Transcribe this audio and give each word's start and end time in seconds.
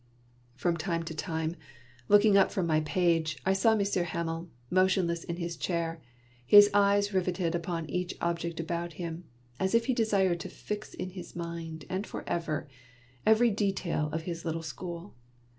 From 0.55 0.77
time 0.77 1.03
to 1.03 1.13
time, 1.13 1.55
looking 2.07 2.35
up 2.35 2.49
from 2.49 2.65
my 2.65 2.79
page, 2.79 3.37
I 3.45 3.53
saw 3.53 3.75
Monsieur 3.75 4.01
Hamel, 4.03 4.49
motionless 4.71 5.23
in 5.23 5.35
his 5.35 5.55
chair, 5.55 6.01
his 6.43 6.71
eyes 6.73 7.13
riveted 7.13 7.53
upon 7.53 7.87
each 7.87 8.15
object 8.19 8.59
about 8.59 8.93
him, 8.93 9.25
as 9.59 9.75
if 9.75 9.85
he 9.85 9.93
desired 9.93 10.39
to 10.39 10.49
fix 10.49 10.95
in 10.95 11.11
his 11.11 11.35
mind, 11.35 11.85
and 11.87 12.07
forever, 12.07 12.67
every 13.27 13.51
detail 13.51 14.09
of 14.11 14.23
his 14.23 14.43
little 14.43 14.63
school. 14.63 15.13